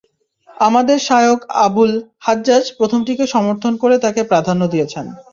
আমাদের 0.57 0.97
Shaykh 1.07 1.39
Abul 1.65 1.91
Hajjaj 2.19 2.65
প্রথমটিকে 2.77 3.25
সমর্থন 3.33 3.73
করে 3.81 3.95
তাঁকে 4.03 4.21
প্রাধান্য 4.31 4.61
দিয়েছেন। 4.73 5.05